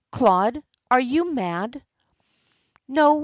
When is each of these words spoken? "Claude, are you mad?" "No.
"Claude, 0.11 0.63
are 0.89 0.99
you 0.99 1.31
mad?" 1.31 1.83
"No. 2.87 3.19